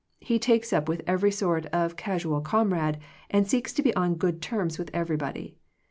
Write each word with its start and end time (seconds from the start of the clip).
He 0.19 0.39
takes 0.39 0.73
up 0.73 0.89
with 0.89 1.03
every 1.05 1.29
sort 1.29 1.67
of 1.67 1.95
casual 1.95 2.41
comrade, 2.41 2.97
and 3.29 3.47
seeks 3.47 3.71
to 3.73 3.83
be 3.83 3.95
on 3.95 4.15
good 4.15 4.41
terms 4.41 4.79
with 4.79 4.89
everybody. 4.95 5.57